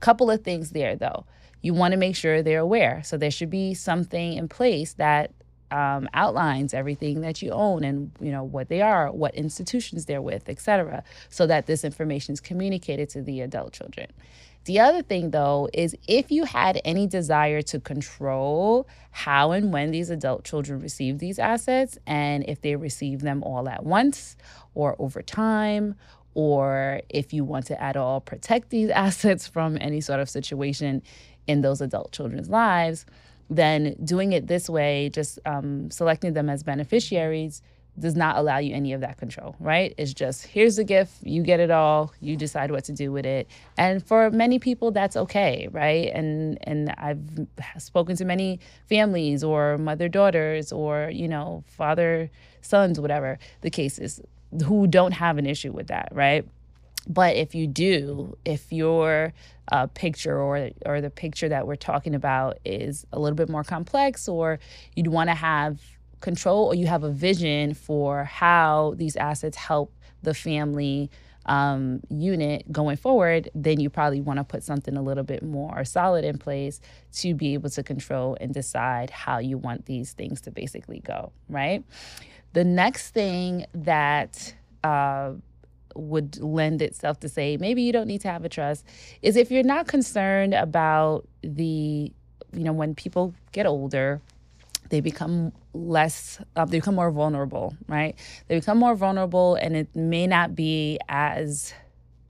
Couple 0.00 0.30
of 0.30 0.42
things 0.42 0.70
there 0.70 0.96
though. 0.96 1.24
You 1.60 1.74
want 1.74 1.92
to 1.92 1.98
make 1.98 2.14
sure 2.14 2.42
they're 2.42 2.60
aware. 2.60 3.02
So 3.04 3.16
there 3.16 3.30
should 3.30 3.50
be 3.50 3.74
something 3.74 4.34
in 4.34 4.48
place 4.48 4.92
that 4.94 5.32
um, 5.74 6.08
outlines 6.14 6.72
everything 6.72 7.20
that 7.22 7.42
you 7.42 7.50
own 7.50 7.82
and 7.82 8.12
you 8.20 8.30
know 8.30 8.44
what 8.44 8.68
they 8.68 8.80
are, 8.80 9.10
what 9.10 9.34
institutions 9.34 10.06
they're 10.06 10.22
with, 10.22 10.48
etc., 10.48 11.02
so 11.28 11.48
that 11.48 11.66
this 11.66 11.84
information 11.84 12.32
is 12.32 12.40
communicated 12.40 13.08
to 13.10 13.20
the 13.20 13.40
adult 13.40 13.72
children. 13.72 14.06
The 14.66 14.78
other 14.80 15.02
thing, 15.02 15.30
though, 15.30 15.68
is 15.74 15.96
if 16.06 16.30
you 16.30 16.44
had 16.44 16.80
any 16.84 17.08
desire 17.08 17.60
to 17.62 17.80
control 17.80 18.86
how 19.10 19.50
and 19.50 19.72
when 19.72 19.90
these 19.90 20.10
adult 20.10 20.44
children 20.44 20.78
receive 20.80 21.18
these 21.18 21.40
assets, 21.40 21.98
and 22.06 22.44
if 22.48 22.60
they 22.60 22.76
receive 22.76 23.20
them 23.20 23.42
all 23.42 23.68
at 23.68 23.84
once 23.84 24.36
or 24.74 24.94
over 25.00 25.22
time, 25.22 25.96
or 26.34 27.00
if 27.08 27.32
you 27.32 27.44
want 27.44 27.66
to 27.66 27.82
at 27.82 27.96
all 27.96 28.20
protect 28.20 28.70
these 28.70 28.90
assets 29.06 29.48
from 29.48 29.76
any 29.80 30.00
sort 30.00 30.20
of 30.20 30.30
situation 30.30 31.02
in 31.48 31.62
those 31.62 31.80
adult 31.80 32.12
children's 32.12 32.48
lives, 32.48 33.04
then 33.50 33.96
doing 34.04 34.32
it 34.32 34.46
this 34.46 34.68
way, 34.68 35.10
just 35.10 35.38
um, 35.44 35.90
selecting 35.90 36.32
them 36.32 36.48
as 36.48 36.62
beneficiaries, 36.62 37.62
does 37.98 38.16
not 38.16 38.36
allow 38.36 38.58
you 38.58 38.74
any 38.74 38.92
of 38.92 39.00
that 39.02 39.18
control, 39.18 39.54
right? 39.60 39.94
It's 39.96 40.12
just 40.12 40.46
here's 40.46 40.76
the 40.76 40.84
gift, 40.84 41.12
you 41.22 41.42
get 41.42 41.60
it 41.60 41.70
all, 41.70 42.12
you 42.20 42.36
decide 42.36 42.70
what 42.70 42.84
to 42.84 42.92
do 42.92 43.12
with 43.12 43.24
it. 43.24 43.48
And 43.76 44.04
for 44.04 44.30
many 44.30 44.58
people 44.58 44.90
that's 44.90 45.16
okay, 45.16 45.68
right? 45.70 46.10
And 46.12 46.58
and 46.66 46.92
I've 46.98 47.46
spoken 47.78 48.16
to 48.16 48.24
many 48.24 48.58
families 48.88 49.44
or 49.44 49.78
mother 49.78 50.08
daughters 50.08 50.72
or, 50.72 51.10
you 51.12 51.28
know, 51.28 51.62
father 51.68 52.30
sons, 52.62 52.98
whatever 52.98 53.38
the 53.60 53.70
case 53.70 53.98
is, 53.98 54.20
who 54.64 54.86
don't 54.86 55.12
have 55.12 55.38
an 55.38 55.46
issue 55.46 55.70
with 55.70 55.86
that, 55.88 56.08
right? 56.12 56.44
But 57.06 57.36
if 57.36 57.54
you 57.54 57.66
do, 57.66 58.36
if 58.44 58.72
your 58.72 59.32
uh, 59.70 59.86
picture 59.88 60.38
or 60.38 60.70
or 60.86 61.00
the 61.00 61.10
picture 61.10 61.48
that 61.48 61.66
we're 61.66 61.76
talking 61.76 62.14
about 62.14 62.58
is 62.64 63.06
a 63.12 63.18
little 63.18 63.36
bit 63.36 63.48
more 63.48 63.64
complex, 63.64 64.28
or 64.28 64.58
you'd 64.94 65.08
want 65.08 65.28
to 65.28 65.34
have 65.34 65.80
control, 66.20 66.66
or 66.66 66.74
you 66.74 66.86
have 66.86 67.04
a 67.04 67.10
vision 67.10 67.74
for 67.74 68.24
how 68.24 68.94
these 68.96 69.16
assets 69.16 69.56
help 69.56 69.92
the 70.22 70.34
family 70.34 71.10
um, 71.46 72.00
unit 72.08 72.70
going 72.72 72.96
forward, 72.96 73.50
then 73.54 73.78
you 73.78 73.90
probably 73.90 74.20
want 74.20 74.38
to 74.38 74.44
put 74.44 74.62
something 74.62 74.96
a 74.96 75.02
little 75.02 75.24
bit 75.24 75.42
more 75.42 75.84
solid 75.84 76.24
in 76.24 76.38
place 76.38 76.80
to 77.12 77.34
be 77.34 77.54
able 77.54 77.68
to 77.70 77.82
control 77.82 78.36
and 78.40 78.54
decide 78.54 79.10
how 79.10 79.38
you 79.38 79.58
want 79.58 79.84
these 79.86 80.12
things 80.12 80.40
to 80.42 80.50
basically 80.50 81.00
go, 81.00 81.32
right? 81.48 81.84
The 82.54 82.64
next 82.64 83.10
thing 83.10 83.66
that 83.74 84.54
uh, 84.82 85.32
would 85.94 86.38
lend 86.40 86.82
itself 86.82 87.20
to 87.20 87.28
say 87.28 87.56
maybe 87.56 87.82
you 87.82 87.92
don't 87.92 88.06
need 88.06 88.20
to 88.20 88.28
have 88.28 88.44
a 88.44 88.48
trust 88.48 88.84
is 89.22 89.36
if 89.36 89.50
you're 89.50 89.62
not 89.62 89.86
concerned 89.86 90.54
about 90.54 91.26
the 91.42 92.12
you 92.52 92.64
know 92.64 92.72
when 92.72 92.94
people 92.94 93.34
get 93.52 93.66
older 93.66 94.20
they 94.90 95.00
become 95.00 95.52
less 95.72 96.40
uh, 96.56 96.64
they 96.64 96.78
become 96.78 96.94
more 96.94 97.10
vulnerable 97.10 97.74
right? 97.88 98.16
They 98.48 98.56
become 98.56 98.78
more 98.78 98.94
vulnerable 98.94 99.56
and 99.56 99.76
it 99.76 99.94
may 99.94 100.26
not 100.26 100.54
be 100.54 100.98
as 101.08 101.72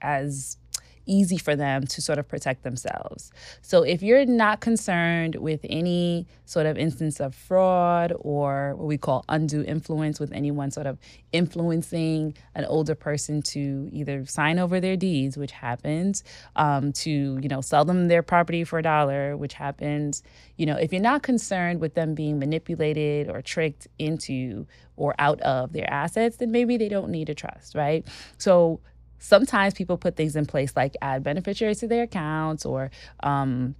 as 0.01 0.57
easy 1.05 1.37
for 1.37 1.55
them 1.55 1.85
to 1.87 2.01
sort 2.01 2.19
of 2.19 2.27
protect 2.27 2.63
themselves. 2.63 3.31
So 3.61 3.83
if 3.83 4.01
you're 4.01 4.25
not 4.25 4.61
concerned 4.61 5.35
with 5.35 5.61
any 5.63 6.27
sort 6.45 6.65
of 6.65 6.77
instance 6.77 7.19
of 7.19 7.33
fraud 7.33 8.13
or 8.19 8.75
what 8.75 8.87
we 8.87 8.97
call 8.97 9.25
undue 9.29 9.63
influence 9.63 10.19
with 10.19 10.31
anyone 10.31 10.71
sort 10.71 10.87
of 10.87 10.97
influencing 11.31 12.35
an 12.53 12.65
older 12.65 12.95
person 12.95 13.41
to 13.41 13.89
either 13.91 14.25
sign 14.25 14.59
over 14.59 14.79
their 14.79 14.95
deeds, 14.95 15.37
which 15.37 15.51
happens, 15.51 16.23
um, 16.55 16.91
to 16.93 17.39
you 17.41 17.49
know 17.49 17.61
sell 17.61 17.85
them 17.85 18.07
their 18.07 18.23
property 18.23 18.63
for 18.63 18.79
a 18.79 18.83
dollar, 18.83 19.35
which 19.35 19.53
happens. 19.53 20.23
You 20.57 20.65
know, 20.65 20.77
if 20.77 20.93
you're 20.93 21.01
not 21.01 21.23
concerned 21.23 21.81
with 21.81 21.95
them 21.95 22.15
being 22.15 22.39
manipulated 22.39 23.29
or 23.29 23.41
tricked 23.41 23.87
into 23.99 24.67
or 24.97 25.13
out 25.19 25.41
of 25.41 25.73
their 25.73 25.89
assets, 25.91 26.37
then 26.37 26.51
maybe 26.51 26.77
they 26.77 26.89
don't 26.89 27.09
need 27.09 27.29
a 27.29 27.35
trust, 27.35 27.75
right? 27.75 28.05
So 28.37 28.79
sometimes 29.25 29.73
people 29.73 29.97
put 29.97 30.15
things 30.15 30.35
in 30.35 30.45
place 30.45 30.73
like 30.75 30.95
add 31.01 31.23
beneficiaries 31.23 31.79
to 31.79 31.87
their 31.87 32.03
accounts 32.03 32.65
or 32.65 32.91
um, 33.21 33.75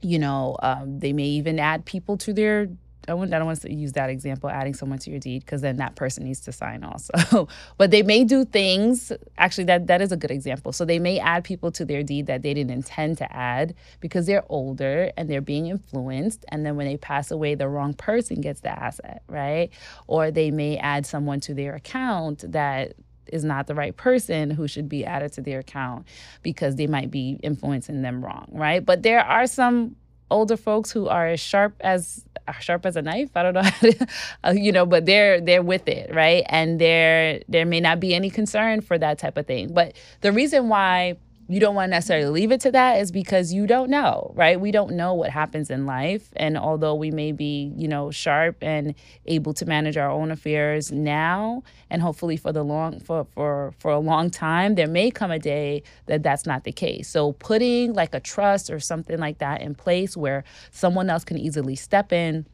you 0.00 0.18
know 0.18 0.56
um, 0.62 0.98
they 0.98 1.12
may 1.12 1.26
even 1.26 1.58
add 1.58 1.84
people 1.84 2.16
to 2.16 2.32
their 2.32 2.68
I, 3.08 3.12
I 3.12 3.26
don't 3.26 3.46
want 3.46 3.62
to 3.62 3.72
use 3.72 3.92
that 3.92 4.10
example, 4.10 4.50
adding 4.50 4.74
someone 4.74 4.98
to 5.00 5.10
your 5.10 5.18
deed, 5.18 5.44
because 5.44 5.62
then 5.62 5.76
that 5.76 5.96
person 5.96 6.24
needs 6.24 6.40
to 6.40 6.52
sign 6.52 6.84
also. 6.84 7.48
but 7.78 7.90
they 7.90 8.02
may 8.02 8.24
do 8.24 8.44
things. 8.44 9.10
Actually, 9.38 9.64
that 9.64 9.86
that 9.86 10.02
is 10.02 10.12
a 10.12 10.16
good 10.16 10.30
example. 10.30 10.72
So 10.72 10.84
they 10.84 10.98
may 10.98 11.18
add 11.18 11.42
people 11.42 11.72
to 11.72 11.84
their 11.84 12.02
deed 12.02 12.26
that 12.26 12.42
they 12.42 12.54
didn't 12.54 12.70
intend 12.70 13.18
to 13.18 13.34
add 13.34 13.74
because 14.00 14.26
they're 14.26 14.44
older 14.48 15.10
and 15.16 15.28
they're 15.28 15.40
being 15.40 15.66
influenced. 15.66 16.44
And 16.48 16.64
then 16.64 16.76
when 16.76 16.86
they 16.86 16.98
pass 16.98 17.30
away, 17.30 17.54
the 17.54 17.68
wrong 17.68 17.94
person 17.94 18.40
gets 18.40 18.60
the 18.60 18.70
asset, 18.70 19.22
right? 19.28 19.70
Or 20.06 20.30
they 20.30 20.50
may 20.50 20.76
add 20.76 21.06
someone 21.06 21.40
to 21.40 21.54
their 21.54 21.74
account 21.74 22.44
that 22.52 22.92
is 23.26 23.44
not 23.44 23.66
the 23.66 23.74
right 23.74 23.96
person 23.96 24.50
who 24.50 24.66
should 24.66 24.88
be 24.88 25.04
added 25.04 25.32
to 25.34 25.40
their 25.40 25.60
account 25.60 26.06
because 26.42 26.76
they 26.76 26.86
might 26.86 27.10
be 27.10 27.38
influencing 27.42 28.02
them 28.02 28.24
wrong, 28.24 28.48
right? 28.52 28.84
But 28.84 29.02
there 29.02 29.20
are 29.20 29.46
some 29.46 29.96
older 30.30 30.56
folks 30.56 30.90
who 30.90 31.08
are 31.08 31.26
as 31.26 31.40
sharp 31.40 31.74
as 31.80 32.24
sharp 32.60 32.86
as 32.86 32.96
a 32.96 33.02
knife. 33.02 33.30
I 33.34 33.42
don't 33.42 33.54
know 33.54 33.62
to, 33.80 34.06
uh, 34.44 34.54
you 34.56 34.72
know, 34.72 34.86
but 34.86 35.06
they're 35.06 35.40
they're 35.40 35.62
with 35.62 35.88
it, 35.88 36.12
right? 36.14 36.44
And 36.48 36.80
there 36.80 37.42
there 37.48 37.66
may 37.66 37.80
not 37.80 38.00
be 38.00 38.14
any 38.14 38.30
concern 38.30 38.80
for 38.80 38.98
that 38.98 39.18
type 39.18 39.36
of 39.36 39.46
thing. 39.46 39.72
But 39.72 39.94
the 40.20 40.32
reason 40.32 40.68
why 40.68 41.16
you 41.50 41.58
don't 41.58 41.74
want 41.74 41.88
to 41.88 41.96
necessarily 41.96 42.30
leave 42.30 42.52
it 42.52 42.60
to 42.60 42.70
that 42.70 43.00
is 43.00 43.10
because 43.10 43.52
you 43.52 43.66
don't 43.66 43.90
know, 43.90 44.30
right? 44.36 44.60
We 44.60 44.70
don't 44.70 44.92
know 44.92 45.14
what 45.14 45.30
happens 45.30 45.68
in 45.68 45.84
life. 45.84 46.28
And 46.36 46.56
although 46.56 46.94
we 46.94 47.10
may 47.10 47.32
be, 47.32 47.72
you 47.76 47.88
know, 47.88 48.12
sharp 48.12 48.58
and 48.62 48.94
able 49.26 49.52
to 49.54 49.66
manage 49.66 49.96
our 49.96 50.08
own 50.08 50.30
affairs 50.30 50.92
now 50.92 51.64
and 51.90 52.02
hopefully 52.02 52.36
for 52.36 52.52
the 52.52 52.62
long 52.62 53.00
for 53.00 53.26
for 53.32 53.74
for 53.80 53.90
a 53.90 53.98
long 53.98 54.30
time, 54.30 54.76
there 54.76 54.86
may 54.86 55.10
come 55.10 55.32
a 55.32 55.40
day 55.40 55.82
that 56.06 56.22
that's 56.22 56.46
not 56.46 56.62
the 56.62 56.70
case. 56.70 57.08
So 57.08 57.32
putting 57.32 57.94
like 57.94 58.14
a 58.14 58.20
trust 58.20 58.70
or 58.70 58.78
something 58.78 59.18
like 59.18 59.38
that 59.38 59.60
in 59.60 59.74
place 59.74 60.16
where 60.16 60.44
someone 60.70 61.10
else 61.10 61.24
can 61.24 61.36
easily 61.36 61.74
step 61.74 62.12
in 62.12 62.46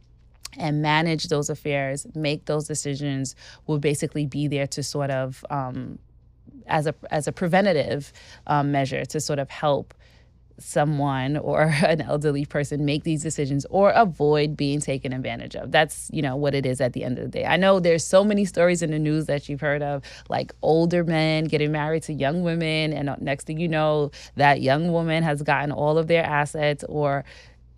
and 0.59 0.81
manage 0.81 1.29
those 1.29 1.51
affairs, 1.51 2.07
make 2.15 2.47
those 2.47 2.67
decisions, 2.67 3.37
will 3.67 3.79
basically 3.79 4.25
be 4.25 4.49
there 4.49 4.67
to 4.69 4.83
sort 4.83 5.11
of 5.11 5.45
um, 5.51 5.99
as 6.69 6.87
a 6.87 6.95
as 7.11 7.27
a 7.27 7.33
preventative 7.33 8.13
um, 8.47 8.73
measure 8.73 9.05
to 9.05 9.21
sort 9.21 9.39
of 9.39 9.51
help 9.51 9.95
someone 10.59 11.37
or 11.37 11.63
an 11.87 12.01
elderly 12.01 12.45
person 12.45 12.85
make 12.85 13.05
these 13.05 13.23
decisions 13.23 13.67
or 13.71 13.91
avoid 13.91 14.57
being 14.57 14.81
taken 14.81 15.13
advantage 15.13 15.55
of. 15.57 15.71
That's, 15.71 16.11
you 16.13 16.23
know, 16.23 16.37
what 16.37 16.55
it 16.55 16.67
is 16.67 16.81
at 16.81 16.93
the 16.93 17.05
end 17.05 17.19
of 17.19 17.25
the 17.25 17.31
day. 17.31 17.45
I 17.45 17.57
know 17.57 17.81
there's 17.81 18.05
so 18.05 18.25
many 18.25 18.45
stories 18.45 18.83
in 18.83 18.91
the 18.91 18.99
news 18.99 19.27
that 19.27 19.49
you've 19.49 19.61
heard 19.61 19.83
of 19.83 20.03
like 20.29 20.53
older 20.63 21.05
men 21.05 21.45
getting 21.45 21.73
married 21.73 22.05
to 22.05 22.13
young 22.13 22.43
women 22.43 22.93
and 22.93 23.15
next 23.21 23.47
thing 23.47 23.59
you 23.59 23.69
know 23.69 24.11
that 24.37 24.63
young 24.63 24.93
woman 24.93 25.23
has 25.23 25.43
gotten 25.43 25.73
all 25.73 25.99
of 25.99 26.07
their 26.07 26.25
assets 26.25 26.85
or 26.89 27.25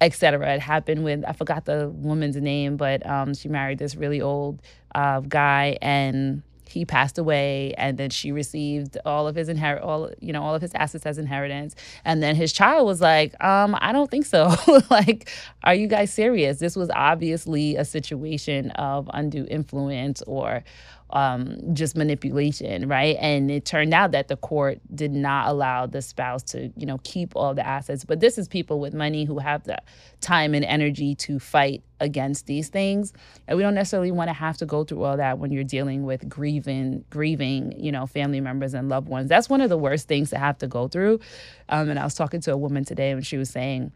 etc. 0.01 0.55
It 0.55 0.61
happened 0.61 1.03
with 1.03 1.25
I 1.27 1.33
forgot 1.33 1.65
the 1.65 1.89
woman's 1.89 2.37
name, 2.37 2.77
but 2.77 3.05
um, 3.05 3.35
she 3.35 3.49
married 3.49 3.79
this 3.79 3.97
really 3.97 4.21
old 4.21 4.63
uh, 4.95 5.21
guy 5.21 5.77
and 5.83 6.43
he 6.69 6.85
passed 6.85 7.19
away 7.19 7.75
and 7.79 7.99
then 7.99 8.11
she 8.11 8.33
received 8.33 8.99
all 9.05 9.27
of 9.27 9.35
his 9.35 9.49
inherit 9.49 9.83
all 9.83 10.11
you 10.21 10.33
know 10.33 10.43
all 10.43 10.55
of 10.55 10.63
his 10.63 10.73
assets 10.75 11.07
as 11.07 11.19
inheritance. 11.19 11.75
And 12.05 12.23
then 12.23 12.37
his 12.37 12.53
child 12.53 12.87
was 12.87 13.01
like 13.01 13.33
um 13.43 13.77
i 13.81 13.93
don't 13.93 14.11
think 14.11 14.27
so. 14.27 14.55
Like 14.91 15.29
are 15.65 15.75
you 15.75 15.87
guys 15.87 16.13
serious? 16.13 16.59
This 16.59 16.77
was 16.77 16.91
obviously 16.95 17.77
a 17.77 17.85
situation 17.85 18.71
of 18.73 19.11
undue 19.13 19.47
influence 19.51 20.23
or 20.27 20.65
um, 21.11 21.57
just 21.73 21.97
manipulation, 21.97 22.87
right? 22.89 23.17
And 23.21 23.51
it 23.51 23.65
turned 23.65 23.95
out 23.95 24.13
that 24.13 24.29
the 24.29 24.37
court 24.37 24.81
did 24.95 25.13
not 25.13 25.49
allow 25.49 25.87
the 25.87 26.03
spouse 26.03 26.43
to, 26.45 26.71
you 26.77 26.85
know, 26.85 26.99
keep 27.03 27.35
all 27.35 27.55
the 27.55 27.67
assets. 27.67 28.05
But 28.05 28.21
this 28.21 28.37
is 28.37 28.47
people 28.47 28.79
with 28.79 28.93
money 28.93 29.25
who 29.25 29.39
have 29.39 29.65
the 29.65 29.79
time 30.21 30.55
and 30.55 30.65
energy 30.65 31.15
to 31.15 31.39
fight 31.39 31.83
against 32.01 32.47
these 32.47 32.69
things. 32.69 33.13
And 33.47 33.57
we 33.57 33.63
don't 33.63 33.75
necessarily 33.75 34.11
want 34.13 34.29
to 34.29 34.35
have 34.35 34.59
to 34.59 34.67
go 34.67 34.85
through 34.85 35.03
all 35.03 35.17
that 35.17 35.39
when 35.39 35.51
you're 35.51 35.65
dealing 35.65 36.05
with 36.05 36.29
grieving, 36.29 37.05
grieving, 37.11 37.73
you 37.79 37.91
know, 37.91 38.07
family 38.07 38.41
members 38.41 38.75
and 38.75 38.89
loved 38.89 39.09
ones. 39.09 39.29
That's 39.29 39.49
one 39.49 39.61
of 39.61 39.71
the 39.71 39.79
worst 39.79 40.09
things 40.09 40.31
to 40.31 40.39
have 40.39 40.59
to 40.59 40.67
go 40.67 40.89
through. 40.89 41.21
Um, 41.69 41.89
and 41.89 41.99
I 41.99 42.05
was 42.05 42.15
talking 42.15 42.41
to 42.43 42.53
a 42.53 42.57
woman 42.57 42.85
today 42.85 43.11
and 43.11 43.27
she 43.27 43.39
was 43.39 43.51
saying, 43.51 43.93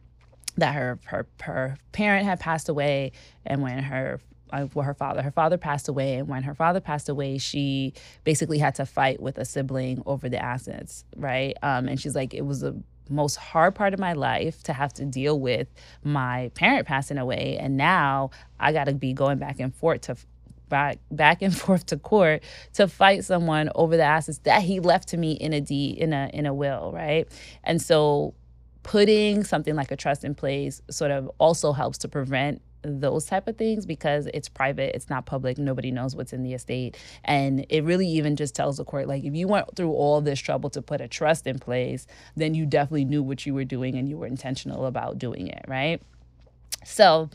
that 0.59 0.75
her, 0.75 0.99
her 1.05 1.27
her 1.41 1.79
parent 1.93 2.27
had 2.27 2.39
passed 2.39 2.69
away 2.69 3.13
and 3.47 3.63
when 3.63 3.79
her 3.79 4.21
well, 4.75 4.85
her 4.85 4.95
father. 4.95 5.23
Her 5.23 5.31
father 5.31 5.59
passed 5.59 5.89
away, 5.89 6.15
and 6.15 6.29
when 6.29 6.43
her 6.43 6.55
father 6.55 6.81
passed 6.81 7.09
away, 7.09 7.39
she 7.39 7.95
basically 8.25 8.59
had 8.59 8.75
to 8.77 8.87
fight 8.87 9.21
with 9.21 9.39
a 9.39 9.45
sibling 9.45 10.03
over 10.07 10.29
the 10.29 10.43
assets, 10.43 11.05
right? 11.17 11.57
Um, 11.63 11.89
and 11.89 12.01
she's 12.01 12.15
like, 12.15 12.35
it 12.35 12.45
was 12.45 12.61
the 12.61 12.81
most 13.09 13.37
hard 13.37 13.75
part 13.75 13.95
of 13.95 14.01
my 14.01 14.13
life 14.13 14.63
to 14.65 14.73
have 14.73 14.93
to 14.95 15.05
deal 15.05 15.39
with 15.39 15.69
my 16.05 16.51
parent 16.55 16.87
passing 16.87 17.19
away, 17.19 17.57
and 17.59 17.77
now 17.77 18.31
I 18.61 18.73
got 18.73 18.85
to 18.85 18.95
be 18.95 19.13
going 19.13 19.39
back 19.39 19.61
and 19.61 19.75
forth 19.75 20.03
to 20.03 20.17
back 20.69 20.99
back 21.11 21.43
and 21.43 21.57
forth 21.65 21.87
to 21.87 21.99
court 21.99 22.43
to 22.73 22.89
fight 22.89 23.25
someone 23.25 23.71
over 23.75 23.97
the 23.97 24.03
assets 24.03 24.39
that 24.45 24.63
he 24.63 24.81
left 24.81 25.09
to 25.09 25.17
me 25.17 25.33
in 25.33 25.53
a 25.53 25.61
deed 25.61 25.99
in 25.99 26.13
a 26.13 26.31
in 26.33 26.47
a 26.47 26.55
will, 26.55 26.91
right? 26.93 27.29
And 27.65 27.81
so 27.81 28.35
putting 28.83 29.45
something 29.45 29.75
like 29.77 29.91
a 29.91 29.97
trust 29.97 30.25
in 30.25 30.35
place 30.35 30.83
sort 30.91 31.11
of 31.11 31.31
also 31.39 31.73
helps 31.73 31.99
to 31.99 32.09
prevent 32.09 32.61
those 32.83 33.25
type 33.27 33.49
of 33.49 33.57
things 33.57 33.87
because 33.87 34.29
it's 34.35 34.49
private 34.49 34.95
it's 34.95 35.09
not 35.09 35.27
public 35.27 35.59
nobody 35.59 35.91
knows 35.91 36.17
what's 36.17 36.33
in 36.33 36.43
the 36.43 36.55
estate. 36.55 36.97
And 37.25 37.67
it 37.69 37.85
really 37.85 38.07
even 38.09 38.37
just 38.37 38.55
tells 38.55 38.77
the 38.77 38.85
court 38.85 39.09
like 39.09 39.25
if 39.25 39.35
you 39.35 39.49
went 39.49 39.75
through 39.77 39.93
all 39.93 40.21
this 40.21 40.41
trouble 40.41 40.71
to 40.71 40.83
put 40.83 41.01
a 41.01 41.09
trust 41.09 41.47
in 41.47 41.59
place 41.59 42.07
then 42.37 42.55
you 42.55 42.67
definitely 42.67 43.05
knew 43.05 43.23
what 43.23 43.47
you 43.47 43.55
were 43.55 43.65
doing 43.65 43.97
and 43.97 44.09
you 44.09 44.17
were 44.17 44.27
intentional 44.27 44.87
about 44.87 45.19
doing 45.19 45.47
it 45.49 45.65
right 45.69 46.03
so, 46.85 47.31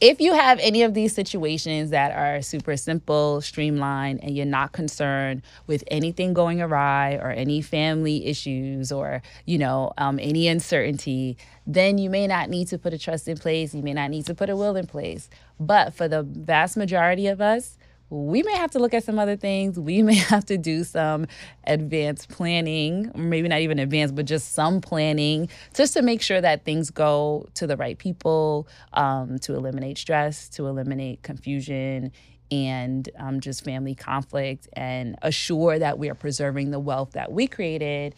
if 0.00 0.20
you 0.20 0.32
have 0.34 0.58
any 0.60 0.82
of 0.82 0.94
these 0.94 1.14
situations 1.14 1.90
that 1.90 2.12
are 2.16 2.42
super 2.42 2.76
simple, 2.76 3.40
streamlined, 3.40 4.22
and 4.22 4.36
you're 4.36 4.46
not 4.46 4.72
concerned 4.72 5.42
with 5.66 5.84
anything 5.88 6.34
going 6.34 6.60
awry 6.60 7.14
or 7.14 7.30
any 7.30 7.62
family 7.62 8.26
issues 8.26 8.92
or, 8.92 9.22
you 9.46 9.58
know, 9.58 9.92
um, 9.98 10.18
any 10.20 10.48
uncertainty, 10.48 11.36
then 11.66 11.98
you 11.98 12.10
may 12.10 12.26
not 12.26 12.50
need 12.50 12.68
to 12.68 12.78
put 12.78 12.92
a 12.92 12.98
trust 12.98 13.28
in 13.28 13.36
place. 13.36 13.74
You 13.74 13.82
may 13.82 13.94
not 13.94 14.10
need 14.10 14.26
to 14.26 14.34
put 14.34 14.50
a 14.50 14.56
will 14.56 14.76
in 14.76 14.86
place. 14.86 15.28
But 15.58 15.94
for 15.94 16.08
the 16.08 16.22
vast 16.22 16.76
majority 16.76 17.26
of 17.26 17.40
us, 17.40 17.76
we 18.10 18.42
may 18.42 18.56
have 18.56 18.72
to 18.72 18.78
look 18.80 18.92
at 18.92 19.04
some 19.04 19.18
other 19.18 19.36
things. 19.36 19.78
We 19.78 20.02
may 20.02 20.16
have 20.16 20.44
to 20.46 20.58
do 20.58 20.84
some 20.84 21.26
advanced 21.66 22.28
planning, 22.28 23.10
or 23.14 23.20
maybe 23.20 23.48
not 23.48 23.60
even 23.60 23.78
advanced, 23.78 24.14
but 24.14 24.26
just 24.26 24.52
some 24.52 24.80
planning 24.80 25.48
just 25.74 25.94
to 25.94 26.02
make 26.02 26.20
sure 26.20 26.40
that 26.40 26.64
things 26.64 26.90
go 26.90 27.48
to 27.54 27.66
the 27.66 27.76
right 27.76 27.96
people, 27.96 28.68
um, 28.92 29.38
to 29.40 29.54
eliminate 29.54 29.98
stress, 29.98 30.48
to 30.50 30.66
eliminate 30.66 31.22
confusion 31.22 32.12
and 32.50 33.08
um, 33.16 33.40
just 33.40 33.64
family 33.64 33.94
conflict 33.94 34.68
and 34.72 35.16
assure 35.22 35.78
that 35.78 35.98
we 35.98 36.10
are 36.10 36.14
preserving 36.16 36.72
the 36.72 36.80
wealth 36.80 37.12
that 37.12 37.30
we 37.30 37.46
created 37.46 38.14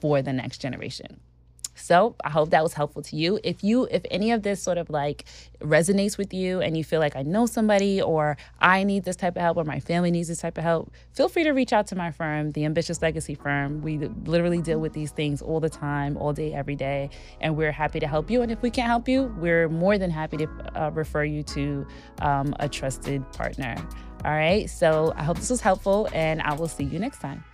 for 0.00 0.22
the 0.22 0.32
next 0.32 0.58
generation. 0.58 1.20
So 1.78 2.16
I 2.24 2.30
hope 2.30 2.50
that 2.50 2.62
was 2.62 2.74
helpful 2.74 3.02
to 3.02 3.16
you. 3.16 3.38
If 3.44 3.62
you, 3.64 3.88
if 3.90 4.02
any 4.10 4.32
of 4.32 4.42
this 4.42 4.62
sort 4.62 4.78
of 4.78 4.90
like 4.90 5.24
resonates 5.60 6.18
with 6.18 6.34
you 6.34 6.60
and 6.60 6.76
you 6.76 6.84
feel 6.84 7.00
like 7.00 7.16
I 7.16 7.22
know 7.22 7.46
somebody 7.46 8.02
or 8.02 8.36
I 8.60 8.84
need 8.84 9.04
this 9.04 9.16
type 9.16 9.36
of 9.36 9.42
help 9.42 9.56
or 9.56 9.64
my 9.64 9.80
family 9.80 10.10
needs 10.10 10.28
this 10.28 10.40
type 10.40 10.58
of 10.58 10.64
help, 10.64 10.92
feel 11.12 11.28
free 11.28 11.44
to 11.44 11.50
reach 11.52 11.72
out 11.72 11.86
to 11.88 11.96
my 11.96 12.10
firm, 12.10 12.52
the 12.52 12.64
Ambitious 12.64 13.00
Legacy 13.02 13.34
Firm. 13.34 13.82
We 13.82 13.98
literally 13.98 14.60
deal 14.60 14.78
with 14.78 14.92
these 14.92 15.10
things 15.10 15.42
all 15.42 15.60
the 15.60 15.70
time, 15.70 16.16
all 16.16 16.32
day, 16.32 16.52
every 16.52 16.76
day, 16.76 17.10
and 17.40 17.56
we're 17.56 17.72
happy 17.72 18.00
to 18.00 18.06
help 18.06 18.30
you. 18.30 18.42
And 18.42 18.50
if 18.50 18.62
we 18.62 18.70
can't 18.70 18.88
help 18.88 19.08
you, 19.08 19.34
we're 19.38 19.68
more 19.68 19.98
than 19.98 20.10
happy 20.10 20.36
to 20.38 20.48
uh, 20.74 20.90
refer 20.90 21.24
you 21.24 21.42
to 21.44 21.86
um, 22.20 22.54
a 22.60 22.68
trusted 22.68 23.30
partner. 23.32 23.76
All 24.24 24.32
right. 24.32 24.68
So 24.68 25.12
I 25.16 25.22
hope 25.22 25.36
this 25.36 25.50
was 25.50 25.60
helpful 25.60 26.08
and 26.12 26.42
I 26.42 26.54
will 26.54 26.68
see 26.68 26.84
you 26.84 26.98
next 26.98 27.20
time. 27.20 27.44